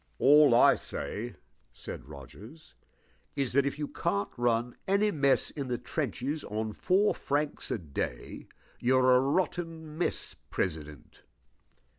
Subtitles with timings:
[0.17, 1.35] "All I say,"
[1.71, 2.73] said Rogers,
[3.35, 7.77] "is that, if you can't run any mess in the trenches on four francs a
[7.77, 8.47] day,
[8.79, 11.21] you're a rotten mess president."